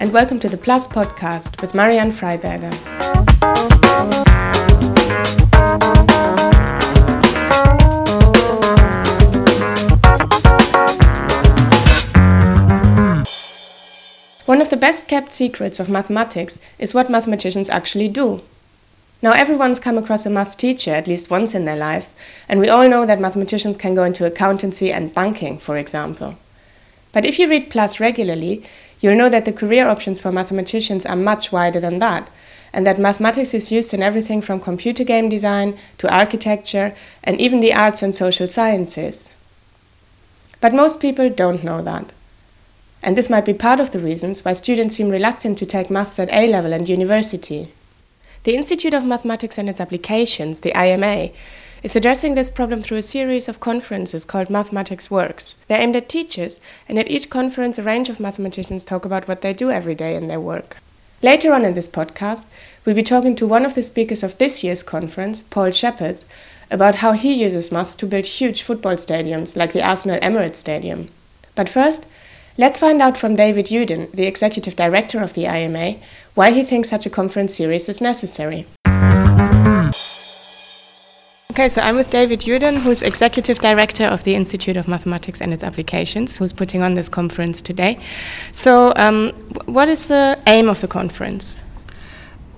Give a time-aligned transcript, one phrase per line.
[0.00, 2.72] and welcome to the Plus podcast with Marianne Freiberger.
[14.46, 18.40] One of the best kept secrets of mathematics is what mathematicians actually do.
[19.20, 22.16] Now, everyone's come across a maths teacher at least once in their lives,
[22.48, 26.36] and we all know that mathematicians can go into accountancy and banking, for example.
[27.12, 28.62] But if you read Plus regularly,
[29.00, 32.30] you'll know that the career options for mathematicians are much wider than that,
[32.72, 37.60] and that mathematics is used in everything from computer game design to architecture and even
[37.60, 39.30] the arts and social sciences.
[40.60, 42.12] But most people don't know that.
[43.02, 46.18] And this might be part of the reasons why students seem reluctant to take maths
[46.18, 47.72] at A level and university.
[48.44, 51.30] The Institute of Mathematics and its Applications, the IMA,
[51.82, 55.58] is addressing this problem through a series of conferences called Mathematics Works.
[55.66, 59.40] They're aimed at teachers, and at each conference, a range of mathematicians talk about what
[59.40, 60.76] they do every day in their work.
[61.22, 62.46] Later on in this podcast,
[62.84, 66.24] we'll be talking to one of the speakers of this year's conference, Paul Shepherd,
[66.70, 71.06] about how he uses maths to build huge football stadiums like the Arsenal Emirates Stadium.
[71.54, 72.06] But first,
[72.58, 75.94] Let's find out from David Youdan, the executive director of the IMA,
[76.34, 78.66] why he thinks such a conference series is necessary.
[81.60, 85.52] Okay, so I'm with David Youdan, who's executive director of the Institute of Mathematics and
[85.52, 87.98] its Applications, who's putting on this conference today.
[88.52, 89.32] So, um,
[89.66, 91.60] what is the aim of the conference?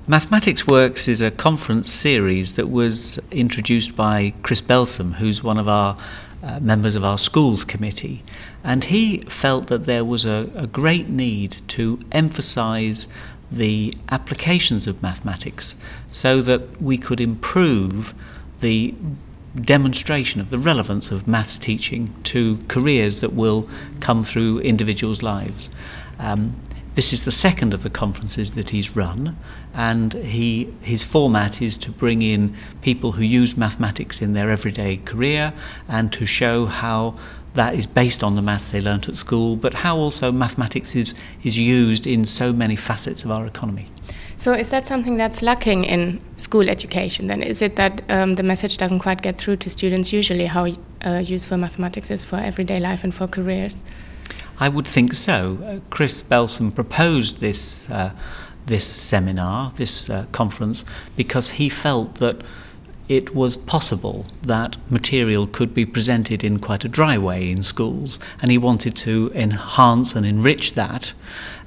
[0.06, 5.66] Mathematics Works is a conference series that was introduced by Chris Belsom, who's one of
[5.66, 5.96] our
[6.44, 8.22] uh, members of our schools committee,
[8.62, 13.08] and he felt that there was a, a great need to emphasize
[13.50, 15.74] the applications of mathematics
[16.08, 18.14] so that we could improve
[18.62, 18.94] the
[19.60, 23.68] demonstration of the relevance of maths teaching to careers that will
[24.00, 25.68] come through individuals' lives.
[26.18, 26.56] Um,
[26.94, 29.36] this is the second of the conferences that he's run,
[29.74, 34.98] and he, his format is to bring in people who use mathematics in their everyday
[34.98, 35.52] career
[35.88, 37.14] and to show how
[37.54, 41.14] that is based on the maths they learnt at school, but how also mathematics is,
[41.44, 43.86] is used in so many facets of our economy.
[44.42, 47.44] So, is that something that's lacking in school education then?
[47.44, 50.66] Is it that um, the message doesn't quite get through to students usually how
[51.06, 53.84] uh, useful mathematics is for everyday life and for careers?
[54.58, 55.58] I would think so.
[55.64, 58.10] Uh, Chris Belsom proposed this uh,
[58.66, 60.84] this seminar, this uh, conference,
[61.16, 62.42] because he felt that
[63.08, 68.18] it was possible that material could be presented in quite a dry way in schools,
[68.40, 71.12] and he wanted to enhance and enrich that.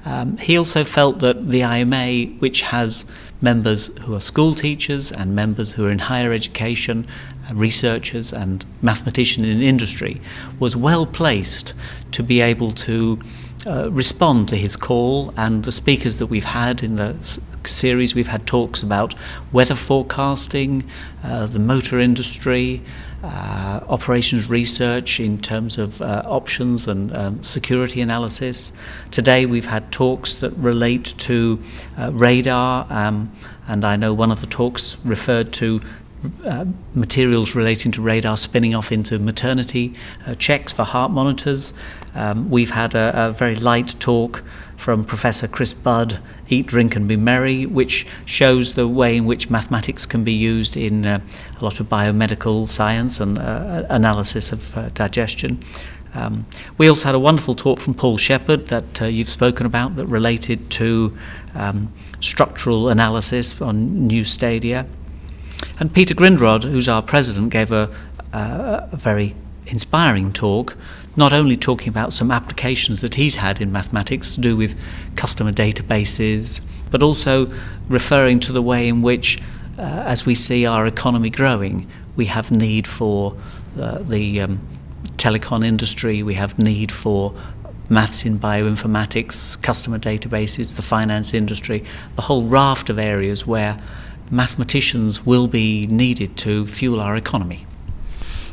[0.04, 3.04] Um, he also felt that the IMA, which has
[3.40, 7.06] members who are school teachers and members who are in higher education,
[7.50, 10.20] uh, researchers and mathematicians in industry,
[10.58, 11.74] was well placed
[12.12, 13.18] to be able to
[13.66, 18.14] uh, respond to his call and the speakers that we've had in the s- series
[18.14, 19.14] we've had talks about
[19.52, 20.84] weather forecasting
[21.24, 22.80] uh, the motor industry
[23.22, 28.72] uh, operations research in terms of uh, options and um, security analysis.
[29.10, 31.60] Today we've had talks that relate to
[31.98, 33.32] uh, radar, um,
[33.66, 35.80] and I know one of the talks referred to
[36.44, 39.92] uh, materials relating to radar spinning off into maternity
[40.26, 41.72] uh, checks for heart monitors.
[42.14, 44.42] Um, we've had a, a very light talk
[44.76, 46.18] from Professor Chris Budd,
[46.48, 50.76] Eat, Drink and Be Merry, which shows the way in which mathematics can be used
[50.76, 51.20] in uh,
[51.58, 55.58] a lot of biomedical science and uh, analysis of uh, digestion.
[56.14, 56.46] Um,
[56.78, 60.06] we also had a wonderful talk from Paul Shepherd that uh, you've spoken about that
[60.06, 61.16] related to
[61.54, 64.86] um, structural analysis on new stadia.
[65.78, 67.90] And Peter Grindrod, who's our president, gave a,
[68.32, 69.34] a, a very
[69.66, 70.76] inspiring talk
[71.16, 74.78] not only talking about some applications that he's had in mathematics to do with
[75.16, 77.46] customer databases, but also
[77.88, 79.40] referring to the way in which,
[79.78, 83.34] uh, as we see our economy growing, we have need for
[83.80, 84.60] uh, the um,
[85.16, 87.34] telecom industry, we have need for
[87.88, 91.84] maths in bioinformatics, customer databases, the finance industry,
[92.16, 93.80] the whole raft of areas where
[94.30, 97.66] mathematicians will be needed to fuel our economy.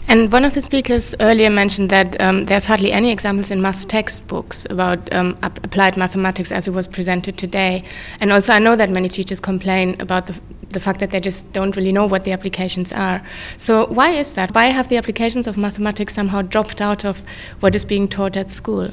[0.08, 3.86] And one of the speakers earlier mentioned that um, there's hardly any examples in maths
[3.86, 7.84] textbooks about um, ap- applied mathematics as it was presented today.
[8.20, 10.40] And also, I know that many teachers complain about the,
[10.70, 13.24] the fact that they just don't really know what the applications are.
[13.58, 14.54] So, why is that?
[14.54, 17.24] Why have the applications of mathematics somehow dropped out of
[17.62, 18.90] what is being taught at school?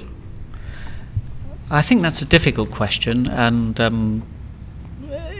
[1.73, 4.23] I think that's a difficult question, and um,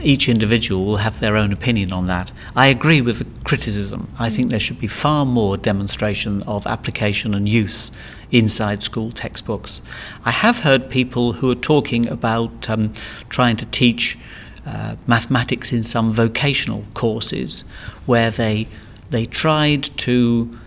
[0.03, 2.31] each individual will have their own opinion on that.
[2.55, 4.11] I agree with the criticism.
[4.19, 7.91] I think there should be far more demonstration of application and use
[8.31, 9.81] inside school textbooks.
[10.25, 12.93] I have heard people who are talking about um,
[13.29, 14.17] trying to teach
[14.65, 17.63] uh, mathematics in some vocational courses
[18.05, 18.67] where they
[19.09, 20.57] they tried to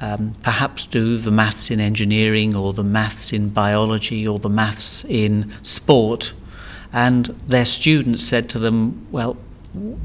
[0.00, 5.04] um, perhaps do the maths in engineering or the maths in biology or the maths
[5.06, 6.32] in sport
[6.92, 9.36] and their students said to them, Well,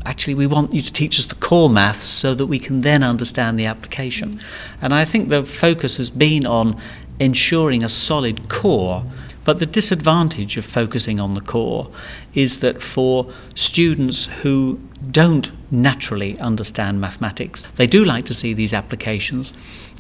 [0.05, 3.03] actually, we want you to teach us the core maths so that we can then
[3.03, 4.39] understand the application.
[4.81, 6.79] And I think the focus has been on
[7.19, 9.03] ensuring a solid core.
[9.43, 11.91] But the disadvantage of focusing on the core
[12.33, 14.79] is that for students who
[15.11, 19.53] don't naturally understand mathematics, they do like to see these applications,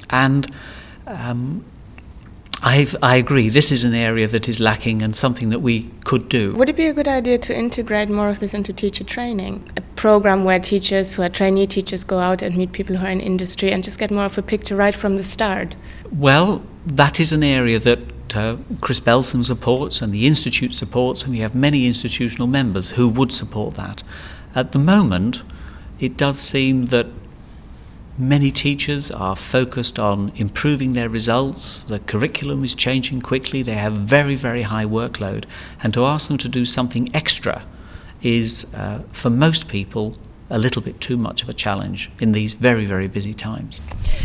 [0.09, 0.47] and
[1.05, 1.63] um,
[2.67, 6.27] I've, I agree, this is an area that is lacking and something that we could
[6.29, 6.55] do.
[6.55, 9.69] Would it be a good idea to integrate more of this into teacher training?
[9.77, 13.11] A program where teachers who are trainee teachers go out and meet people who are
[13.11, 15.75] in industry and just get more of a picture right from the start?
[16.11, 21.33] Well, that is an area that uh, Chris Belsom supports and the Institute supports, and
[21.33, 24.01] we have many institutional members who would support that.
[24.55, 25.43] At the moment,
[25.99, 27.05] it does seem that
[28.17, 31.87] Many teachers are focused on improving their results.
[31.87, 33.61] The curriculum is changing quickly.
[33.61, 35.43] They have very, very high workload.
[35.83, 37.63] And to ask them to do something extra
[38.21, 40.15] is, uh, for most people,
[40.49, 43.81] a little bit too much of a challenge in these very, very busy times.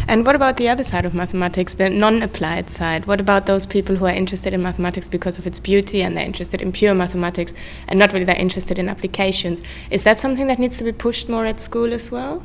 [0.07, 3.07] And what about the other side of mathematics, the non applied side?
[3.07, 6.25] What about those people who are interested in mathematics because of its beauty and they're
[6.25, 7.55] interested in pure mathematics
[7.89, 9.63] and not really that interested in applications?
[9.91, 12.45] Is that something that needs to be pushed more at school as well?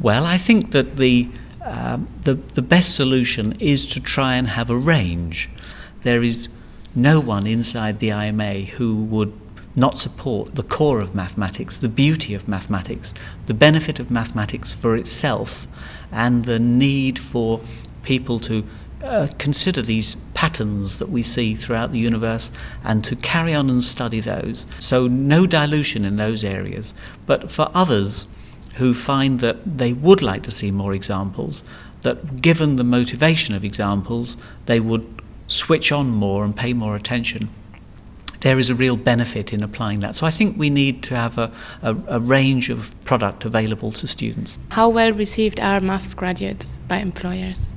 [0.00, 1.28] Well, I think that the,
[1.62, 5.50] um, the, the best solution is to try and have a range.
[6.02, 6.48] There is
[6.94, 9.32] no one inside the IMA who would
[9.76, 13.12] not support the core of mathematics, the beauty of mathematics,
[13.44, 15.66] the benefit of mathematics for itself,
[16.10, 17.60] and the need for
[18.02, 18.64] people to
[19.04, 22.50] uh, consider these patterns that we see throughout the universe
[22.84, 24.66] and to carry on and study those.
[24.78, 26.92] So, no dilution in those areas.
[27.26, 28.26] But for others,
[28.80, 31.62] who find that they would like to see more examples,
[32.00, 35.04] that given the motivation of examples, they would
[35.46, 37.50] switch on more and pay more attention.
[38.40, 40.14] There is a real benefit in applying that.
[40.14, 44.06] So I think we need to have a, a, a range of product available to
[44.06, 44.58] students.
[44.70, 47.74] How well received are maths graduates by employers?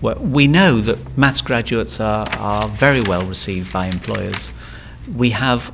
[0.00, 4.52] Well, we know that maths graduates are, are very well received by employers.
[5.12, 5.72] We have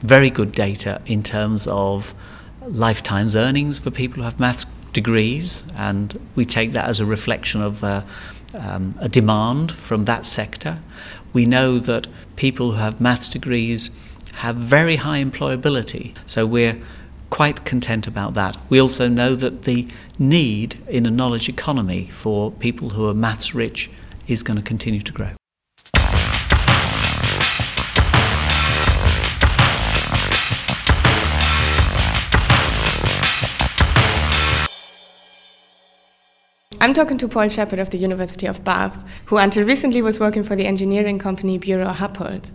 [0.00, 2.12] very good data in terms of
[2.66, 7.62] lifetime's earnings for people who have maths degrees, and we take that as a reflection
[7.62, 8.02] of uh,
[8.58, 10.78] um, a demand from that sector.
[11.32, 13.90] We know that people who have maths degrees
[14.36, 16.80] have very high employability, so we're
[17.30, 18.56] quite content about that.
[18.68, 19.86] We also know that the
[20.18, 23.90] need in a knowledge economy for people who are maths rich
[24.26, 25.39] is going to continue to grow.
[36.82, 40.42] I'm talking to Paul Shepherd of the University of Bath, who until recently was working
[40.42, 42.50] for the engineering company Buro Happold.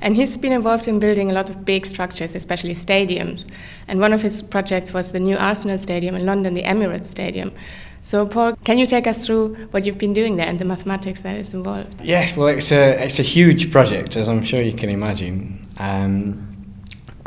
[0.00, 3.48] And he's been involved in building a lot of big structures, especially stadiums.
[3.86, 7.52] And one of his projects was the new Arsenal Stadium in London, the Emirates Stadium.
[8.00, 11.20] So, Paul, can you take us through what you've been doing there and the mathematics
[11.20, 12.00] that is involved?
[12.00, 15.64] Yes, well, it's a, it's a huge project, as I'm sure you can imagine.
[15.78, 16.47] Um,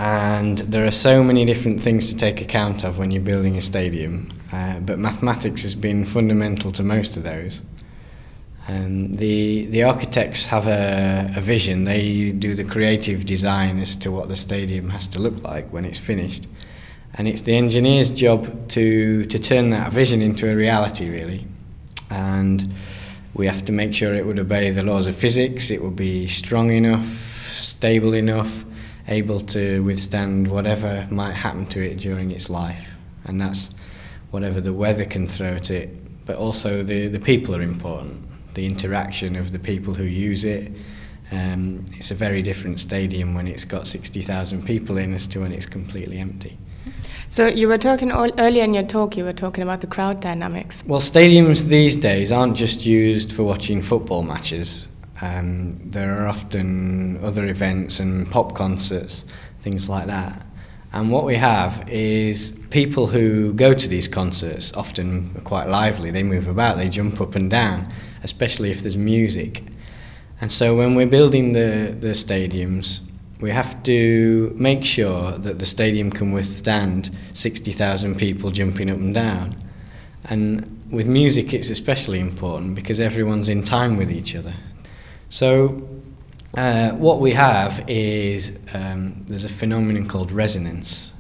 [0.02, 3.62] and there are so many different things to take account of when you're building a
[3.62, 4.32] stadium.
[4.52, 7.62] Uh, but mathematics has been fundamental to most of those.
[8.68, 11.84] Um, the the architects have a, a vision.
[11.84, 15.86] They do the creative design as to what the stadium has to look like when
[15.86, 16.48] it's finished,
[17.14, 21.46] and it's the engineer's job to to turn that vision into a reality, really.
[22.10, 22.74] And
[23.36, 25.70] we have to make sure it would obey the laws of physics.
[25.70, 27.06] It would be strong enough,
[27.52, 28.66] stable enough,
[29.12, 32.90] able to withstand whatever might happen to it during its life.
[33.26, 33.74] And that's
[34.32, 35.90] whatever the weather can throw at it,
[36.26, 38.24] but also the, the people are important.
[38.54, 40.72] The interaction of the people who use it.
[41.32, 45.52] Um, it's a very different stadium when it's got 60,000 people in as to when
[45.52, 46.58] it's completely empty.
[47.28, 49.16] So you were talking all, earlier in your talk.
[49.16, 50.84] You were talking about the crowd dynamics.
[50.86, 54.90] Well, stadiums these days aren't just used for watching football matches.
[55.22, 59.26] Um, there are often other events and pop concerts,
[59.62, 60.46] things like that.
[60.94, 66.24] And what we have is people who go to these concerts, often quite lively, they
[66.24, 67.88] move about, they jump up and down,
[68.24, 69.64] especially if there's music.
[70.42, 73.02] And so when we're building the, the stadiums,
[73.40, 79.16] we have to make sure that the stadium can withstand 60,000 people jumping up and
[79.16, 79.56] down.
[80.26, 84.54] And with music, it's especially important because everyone's in time with each other.
[85.32, 85.88] So,
[86.58, 91.14] uh, what we have is um, there's a phenomenon called resonance,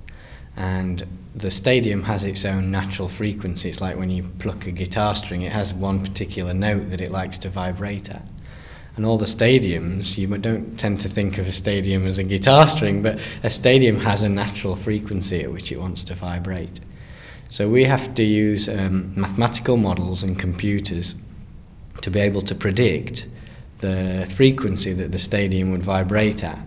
[0.57, 3.69] and the stadium has its own natural frequency.
[3.69, 7.09] It's like when you pluck a guitar string, it has one particular note that it
[7.09, 8.21] likes to vibrate at.
[8.97, 12.67] And all the stadiums, you don't tend to think of a stadium as a guitar
[12.67, 16.81] string, but a stadium has a natural frequency at which it wants to vibrate.
[17.47, 21.15] So we have to use um, mathematical models and computers
[22.01, 23.27] to be able to predict
[23.81, 26.59] the frequency that the stadium would vibrate at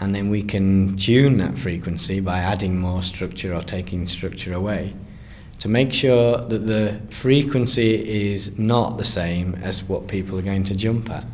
[0.00, 4.94] and then we can tune that frequency by adding more structure or taking structure away
[5.58, 10.64] to make sure that the frequency is not the same as what people are going
[10.64, 11.24] to jump at.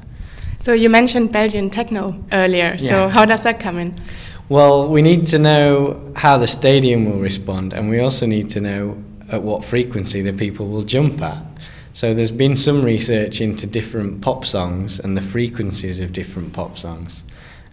[0.59, 2.77] So you mentioned Belgian techno earlier.
[2.79, 2.89] Yeah.
[2.89, 3.97] So how does that come in?
[4.49, 8.61] Well, we need to know how the stadium will respond, and we also need to
[8.61, 11.43] know at what frequency the people will jump at.
[11.95, 16.79] So there's been some research into different pop songs and the frequencies of different pop
[16.79, 17.25] songs.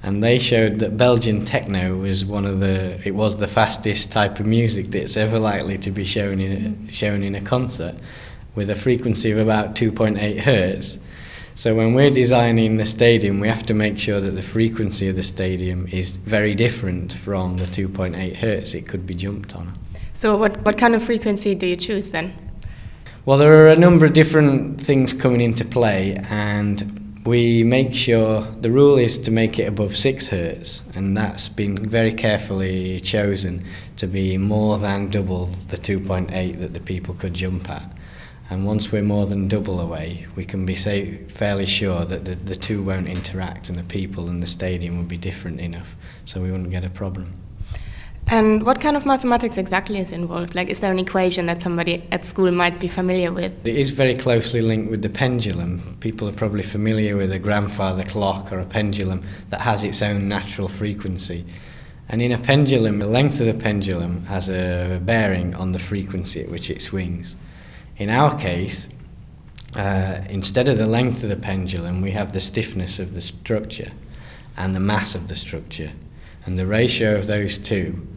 [0.03, 4.39] And they showed that Belgian techno was one of the it was the fastest type
[4.39, 7.95] of music that's ever likely to be shown in a, shown in a concert
[8.55, 10.99] with a frequency of about 2.8 hertz.
[11.55, 15.17] So when we're designing the stadium we have to make sure that the frequency of
[15.17, 19.77] the stadium is very different from the 2.8 hertz it could be jumped on.
[20.13, 22.48] So what what kind of frequency do you choose then
[23.25, 28.41] well there are a number of different things coming into play and we make sure
[28.61, 33.63] the rule is to make it above 6 hertz and that's been very carefully chosen
[33.97, 37.91] to be more than double the 2.8 that the people could jump at
[38.49, 42.35] and once we're more than double away we can be say, fairly sure that the,
[42.35, 46.41] the two won't interact and the people in the stadium will be different enough so
[46.41, 47.33] we wouldn't get a problem.
[48.31, 50.53] And what kind of mathematics exactly is involved?
[50.53, 53.65] Like, is there an equation that somebody at school might be familiar with?
[53.65, 55.97] It is very closely linked with the pendulum.
[55.99, 60.27] People are probably familiar with a grandfather clock or a pendulum that has its own
[60.27, 61.43] natural frequency.
[62.09, 66.43] And in a pendulum, the length of the pendulum has a bearing on the frequency
[66.43, 67.35] at which it swings.
[67.97, 68.89] In our case,
[69.75, 73.91] uh, instead of the length of the pendulum, we have the stiffness of the structure
[74.55, 75.91] and the mass of the structure.
[76.45, 78.07] And the ratio of those two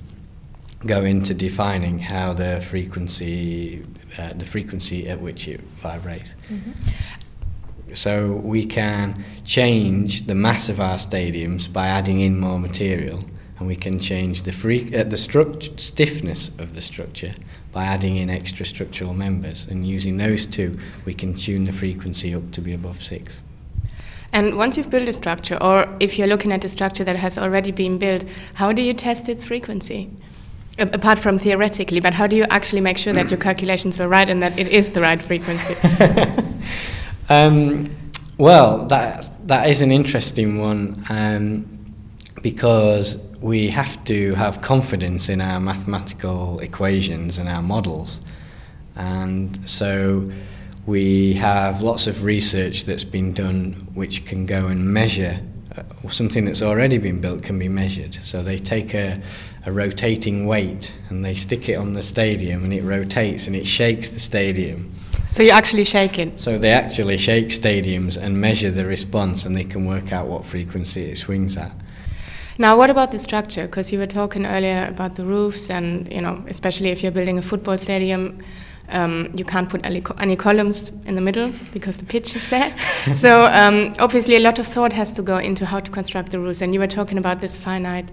[0.87, 3.85] go into defining how the frequency,
[4.19, 6.35] uh, the frequency at which it vibrates.
[6.51, 7.95] Mm-hmm.
[7.95, 13.25] So we can change the mass of our stadiums by adding in more material,
[13.59, 17.35] and we can change the free, uh, the struct- stiffness of the structure
[17.73, 19.67] by adding in extra structural members.
[19.67, 23.43] And using those two, we can tune the frequency up to be above six.
[24.33, 27.37] And once you've built a structure, or if you're looking at a structure that has
[27.37, 28.25] already been built,
[28.55, 30.11] how do you test its frequency?
[30.79, 34.29] Apart from theoretically, but how do you actually make sure that your calculations were right
[34.29, 35.75] and that it is the right frequency?
[37.29, 37.91] um,
[38.39, 41.67] well, that that is an interesting one um,
[42.43, 48.21] because we have to have confidence in our mathematical equations and our models,
[48.97, 50.31] and so
[50.87, 55.41] we have lots of research that's been done which can go and measure
[55.77, 58.15] uh, something that's already been built can be measured.
[58.15, 59.21] So they take a
[59.65, 63.67] a rotating weight and they stick it on the stadium and it rotates and it
[63.67, 64.93] shakes the stadium.
[65.27, 66.37] So you're actually shaking?
[66.37, 70.45] So they actually shake stadiums and measure the response and they can work out what
[70.45, 71.73] frequency it swings at.
[72.59, 73.67] Now, what about the structure?
[73.67, 77.39] Because you were talking earlier about the roofs, and you know, especially if you're building
[77.39, 78.43] a football stadium,
[78.91, 82.79] um, you can't put any, any, columns in the middle because the pitch is there.
[83.13, 86.39] so um, obviously, a lot of thought has to go into how to construct the
[86.39, 86.61] roofs.
[86.61, 88.11] And you were talking about this finite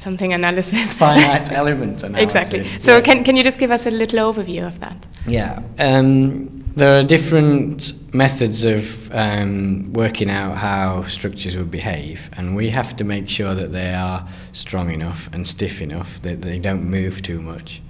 [0.00, 0.92] something analysis.
[1.04, 2.22] Finite element analysis.
[2.22, 2.64] exactly.
[2.64, 3.00] So yeah.
[3.02, 5.06] can, can you just give us a little overview of that?
[5.26, 5.62] Yeah.
[5.78, 12.70] Um, there are different methods of um, working out how structures will behave, and we
[12.70, 16.84] have to make sure that they are strong enough and stiff enough that they don't
[16.84, 17.82] move too much.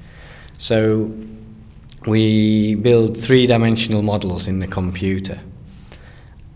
[0.56, 1.12] So
[2.06, 5.38] we build three-dimensional models in the computer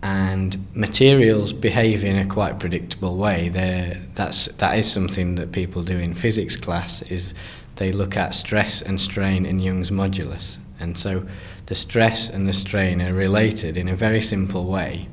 [0.05, 3.49] and materials behave in a quite predictable way.
[3.49, 7.35] They're, that's, that is something that people do in physics class is
[7.77, 10.59] they look at stress and strain in Young's modulus.
[10.79, 11.27] And so
[11.67, 15.09] the stress and the strain are related in a very simple way.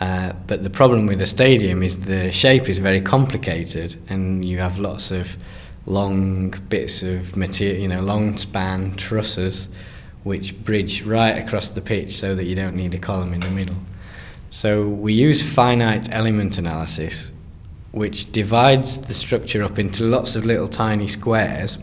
[0.00, 4.58] Uh, but the problem with a stadium is the shape is very complicated and you
[4.58, 5.34] have lots of
[5.86, 9.70] long bits of material, you know, long span trusses
[10.22, 13.50] which bridge right across the pitch so that you don't need a column in the
[13.50, 13.76] middle.
[14.50, 17.32] So we use finite element analysis,
[17.92, 21.78] which divides the structure up into lots of little tiny squares.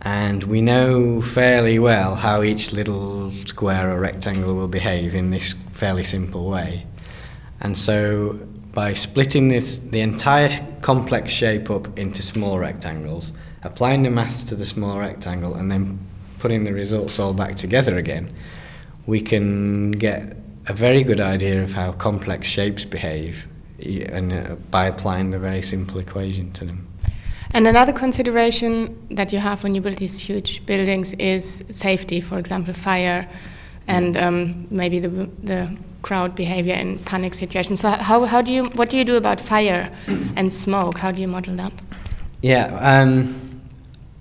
[0.00, 5.54] And we know fairly well how each little square or rectangle will behave in this
[5.72, 6.86] fairly simple way.
[7.60, 8.38] And so
[8.72, 14.56] by splitting this, the entire complex shape up into small rectangles, applying the maths to
[14.56, 15.98] the small rectangle, and then
[16.44, 18.30] putting the results all back together again,
[19.06, 20.36] we can get
[20.66, 23.46] a very good idea of how complex shapes behave
[24.12, 26.86] and uh, by applying the very simple equation to them.
[27.52, 28.68] And another consideration
[29.12, 33.26] that you have when you build these huge buildings is safety, for example, fire
[33.86, 35.08] and um, maybe the,
[35.44, 37.80] the crowd behavior in panic situations.
[37.80, 39.90] So how, how do you, what do you do about fire
[40.36, 40.98] and smoke?
[40.98, 41.72] How do you model that?
[42.42, 43.34] Yeah, um,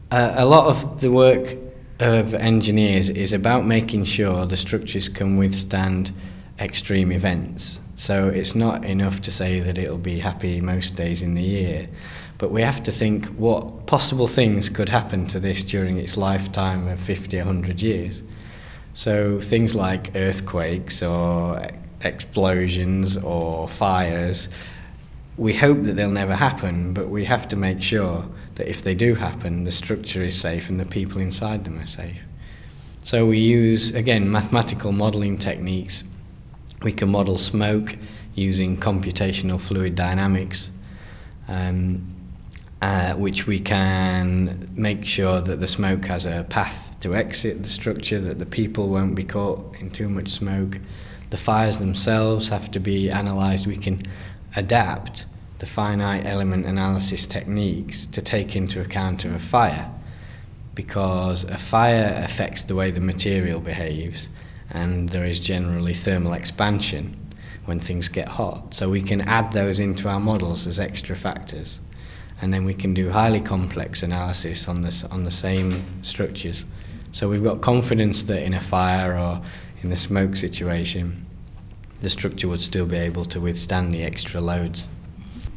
[0.09, 1.57] a, a lot of the work
[2.03, 6.11] of engineers is about making sure the structures can withstand
[6.59, 7.79] extreme events.
[7.95, 11.87] So it's not enough to say that it'll be happy most days in the year,
[12.37, 16.87] but we have to think what possible things could happen to this during its lifetime
[16.87, 18.23] of 50, 100 years.
[18.93, 21.61] So things like earthquakes or
[22.03, 24.49] explosions or fires,
[25.37, 28.93] we hope that they'll never happen, but we have to make sure that if they
[28.93, 32.19] do happen, the structure is safe and the people inside them are safe.
[33.01, 36.03] So we use, again, mathematical modelling techniques.
[36.83, 37.97] We can model smoke
[38.35, 40.71] using computational fluid dynamics,
[41.47, 42.07] um,
[42.81, 47.69] uh, which we can make sure that the smoke has a path to exit the
[47.69, 50.79] structure, that the people won't be caught in too much smoke.
[51.29, 53.67] The fires themselves have to be analysed.
[53.67, 54.03] We can
[54.55, 55.25] adapt
[55.63, 59.89] the finite element analysis techniques to take into account of a fire
[60.75, 64.27] because a fire affects the way the material behaves
[64.71, 67.15] and there is generally thermal expansion
[67.63, 68.73] when things get hot.
[68.73, 71.79] So we can add those into our models as extra factors
[72.41, 75.71] and then we can do highly complex analysis on this on the same
[76.03, 76.65] structures.
[77.13, 79.41] So we've got confidence that in a fire or
[79.81, 81.25] in a smoke situation
[82.01, 84.89] the structure would still be able to withstand the extra loads.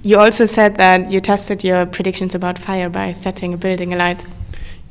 [0.07, 4.25] You also said that you tested your predictions about fire by setting a building alight.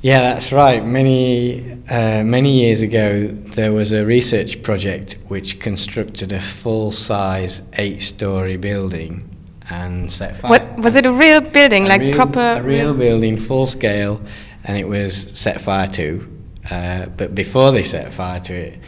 [0.01, 0.86] Yeah, that's right.
[0.86, 8.58] Many uh, many years ago, there was a research project which constructed a full-size eight-story
[8.58, 9.23] building
[9.69, 10.49] and set fire.
[10.51, 11.06] What was it?
[11.06, 12.60] A real building, a like real, proper?
[12.60, 14.19] A real building, full scale,
[14.65, 16.28] and it was set fire to.
[16.69, 18.80] Uh, but before they set fire to it,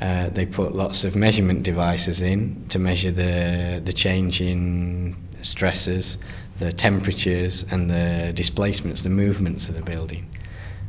[0.00, 6.18] uh, they put lots of measurement devices in to measure the the change in stresses,
[6.56, 10.28] the temperatures, and the displacements, the movements of the building.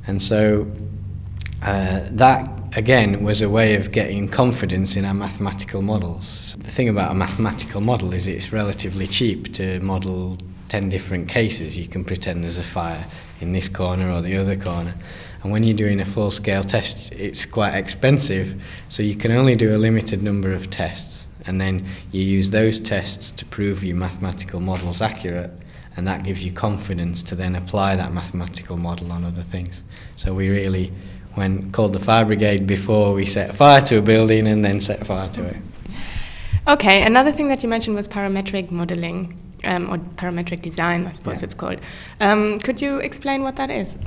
[0.07, 0.71] And so
[1.63, 6.55] uh, that again was a way of getting confidence in our mathematical models.
[6.59, 10.37] The thing about a mathematical model is it's relatively cheap to model
[10.69, 11.77] 10 different cases.
[11.77, 13.03] You can pretend there's a fire
[13.41, 14.93] in this corner or the other corner.
[15.43, 19.55] And when you're doing a full scale test, it's quite expensive, so you can only
[19.55, 21.27] do a limited number of tests.
[21.47, 25.51] And then you use those tests to prove your mathematical model's accurate,
[25.95, 29.83] and that gives you confidence to then apply that mathematical model on other things.
[30.15, 30.91] So we really
[31.35, 35.05] when called the fire brigade before we set fire to a building and then set
[35.05, 35.57] fire to it.
[36.67, 41.41] Okay, another thing that you mentioned was parametric modeling um, or parametric design, I suppose
[41.41, 41.45] Yeah.
[41.45, 41.81] it's called.
[42.19, 43.97] Um, could you explain what that is?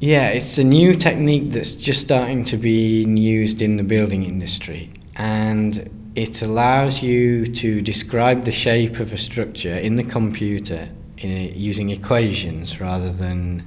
[0.00, 4.90] Yeah, it's a new technique that's just starting to be used in the building industry,
[5.16, 11.52] and it allows you to describe the shape of a structure in the computer in
[11.54, 13.64] using equations rather than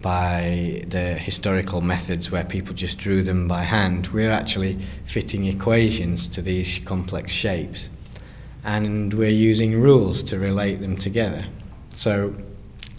[0.00, 4.08] by the historical methods where people just drew them by hand.
[4.08, 7.90] We're actually fitting equations to these complex shapes,
[8.64, 11.44] and we're using rules to relate them together.
[11.90, 12.34] So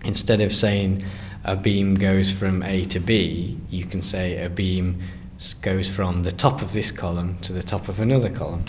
[0.06, 1.04] instead of saying
[1.44, 5.02] a beam goes from A to B, you can say a beam
[5.62, 8.64] goes from the top of this column to the top of another column.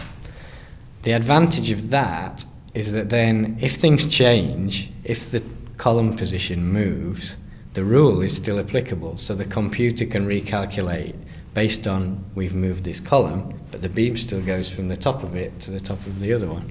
[1.02, 5.42] The advantage of that is that then if things change, if the
[5.76, 7.36] column position moves,
[7.74, 9.18] the rule is still applicable.
[9.18, 11.14] So the computer can recalculate
[11.54, 15.36] based on we've moved this column, but the beam still goes from the top of
[15.36, 16.70] it to the top of the other one.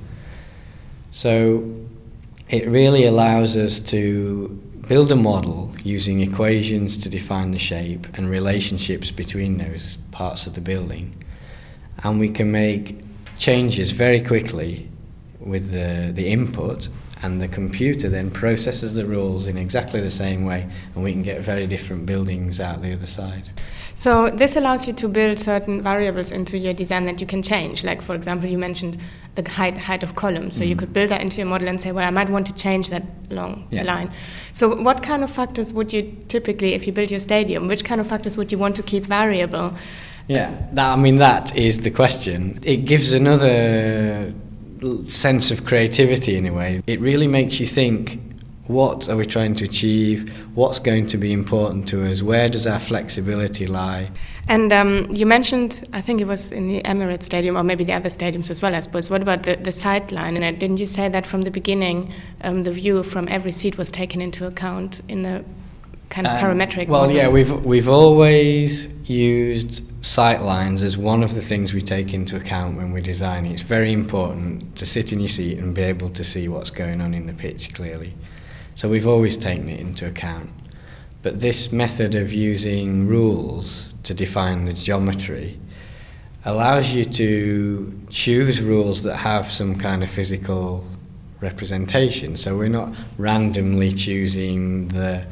[1.12, 1.70] So
[2.50, 4.60] it really allows us to
[4.92, 10.54] build a model using equations to define the shape and relationships between those parts of
[10.54, 11.16] the building.
[12.04, 13.00] And we can make
[13.38, 14.90] changes very quickly
[15.40, 16.90] with the, the input
[17.24, 21.22] and the computer then processes the rules in exactly the same way, and we can
[21.22, 23.50] get very different buildings out the other side.
[23.94, 27.86] So this allows you to build certain variables into your design that you can change.
[27.86, 28.98] Like for example, you mentioned
[29.36, 30.56] the height height of columns.
[30.56, 30.68] So mm.
[30.68, 32.90] you could build that into your model and say, well, I might want to change
[32.90, 33.82] that along yeah.
[33.82, 34.12] the line.
[34.52, 38.02] So what kind of factors would you typically, if you build your stadium, which kind
[38.02, 39.74] of factors would you want to keep variable?
[40.28, 42.60] Yeah, that, I mean that is the question.
[42.64, 44.34] It gives another
[45.08, 46.82] sense of creativity in a way.
[46.88, 48.20] It really makes you think
[48.68, 50.32] what are we trying to achieve?
[50.56, 52.22] What's going to be important to us?
[52.22, 54.12] Where does our flexibility lie?
[54.48, 57.94] And um, you mentioned, I think it was in the Emirates Stadium, or maybe the
[57.94, 59.10] other stadiums as well, I suppose.
[59.10, 60.38] What about the, the sight line?
[60.38, 63.90] And didn't you say that from the beginning, um, the view from every seat was
[63.90, 65.44] taken into account in the
[66.10, 66.88] kind of um, parametric?
[66.88, 67.16] Well, model?
[67.16, 72.36] yeah, we've we've always used sight lines as one of the things we take into
[72.36, 73.52] account when we're designing.
[73.52, 77.02] It's very important to sit in your seat and be able to see what's going
[77.02, 78.14] on in the pitch clearly.
[78.82, 80.50] So we've always taken it into account.
[81.22, 85.60] But this method of using rules to define the geometry
[86.46, 90.84] allows you to choose rules that have some kind of physical
[91.42, 92.36] representation.
[92.36, 95.28] So we're not randomly choosing the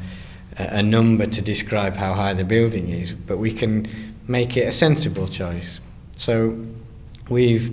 [0.56, 3.88] a number to describe how high the building is, but we can
[4.28, 5.80] make it a sensible choice.
[6.14, 6.56] So
[7.28, 7.72] we've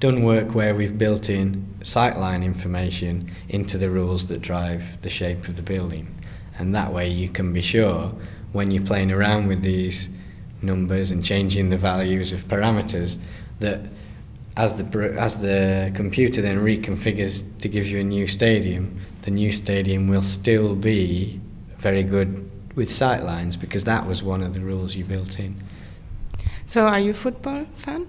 [0.00, 5.48] done work where we've built in sightline information into the rules that drive the shape
[5.48, 6.06] of the building.
[6.58, 8.12] And that way you can be sure
[8.52, 10.08] when you're playing around with these
[10.62, 13.18] numbers and changing the values of parameters
[13.60, 13.88] that
[14.56, 19.52] as the as the computer then reconfigures to give you a new stadium, the new
[19.52, 21.40] stadium will still be
[21.78, 25.54] very good with sightlines because that was one of the rules you built in.
[26.64, 28.06] So, are you a football fan?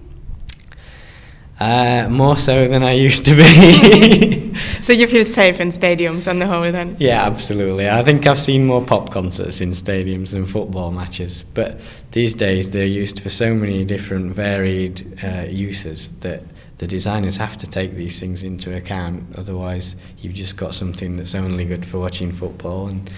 [1.59, 4.55] Uh, more so than I used to be.
[4.79, 6.95] so you feel safe in stadiums on the whole then?
[6.99, 7.89] Yeah, absolutely.
[7.89, 11.43] I think I've seen more pop concerts in stadiums than football matches.
[11.55, 11.79] But
[12.11, 16.43] these days they're used for so many different varied uh, uses that
[16.77, 19.23] the designers have to take these things into account.
[19.35, 23.09] Otherwise, you've just got something that's only good for watching football, and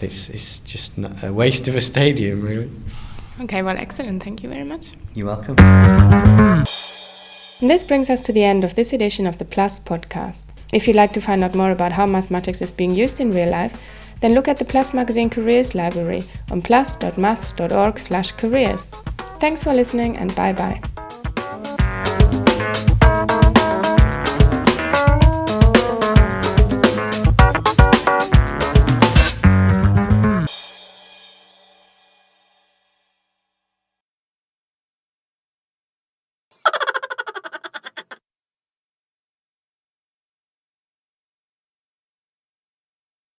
[0.00, 2.70] it's it's just a waste of a stadium, really.
[3.40, 4.22] Okay, well, excellent.
[4.22, 4.92] Thank you very much.
[5.14, 5.56] You're welcome.
[7.60, 10.46] And this brings us to the end of this edition of the Plus podcast.
[10.72, 13.50] If you'd like to find out more about how mathematics is being used in real
[13.50, 13.82] life,
[14.20, 18.86] then look at the Plus Magazine Careers Library on plus.maths.org/careers.
[19.38, 20.80] Thanks for listening and bye bye.